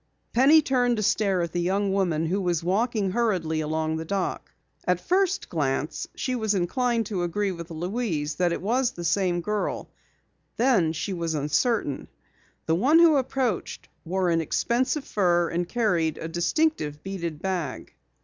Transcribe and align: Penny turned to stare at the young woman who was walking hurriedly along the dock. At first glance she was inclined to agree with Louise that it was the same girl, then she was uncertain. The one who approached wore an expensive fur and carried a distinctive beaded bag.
Penny 0.33 0.63
turned 0.63 0.97
to 0.97 1.03
stare 1.03 1.43
at 1.43 1.51
the 1.51 1.61
young 1.61 1.93
woman 1.93 2.25
who 2.25 2.41
was 2.41 2.63
walking 2.63 3.11
hurriedly 3.11 3.61
along 3.61 3.97
the 3.97 4.03
dock. 4.03 4.49
At 4.87 4.99
first 4.99 5.47
glance 5.47 6.07
she 6.15 6.33
was 6.33 6.55
inclined 6.55 7.05
to 7.05 7.21
agree 7.21 7.51
with 7.51 7.69
Louise 7.69 8.33
that 8.37 8.51
it 8.51 8.63
was 8.63 8.93
the 8.93 9.03
same 9.03 9.41
girl, 9.41 9.91
then 10.57 10.91
she 10.91 11.13
was 11.13 11.35
uncertain. 11.35 12.07
The 12.65 12.73
one 12.73 12.97
who 12.97 13.15
approached 13.17 13.89
wore 14.03 14.31
an 14.31 14.41
expensive 14.41 15.05
fur 15.05 15.49
and 15.49 15.69
carried 15.69 16.17
a 16.17 16.27
distinctive 16.27 17.03
beaded 17.03 17.39
bag. 17.39 17.93